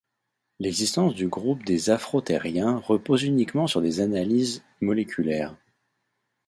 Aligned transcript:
L'existence 0.57 1.13
du 1.13 1.27
groupe 1.27 1.63
des 1.63 1.91
afrothériens 1.91 2.77
repose 2.79 3.21
uniquement 3.21 3.67
sur 3.67 3.83
des 3.83 3.99
analyses 3.99 4.63
moléculaires. 4.81 5.55